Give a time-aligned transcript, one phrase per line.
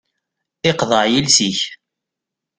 [0.69, 1.59] Iqḍeε yiles-ik.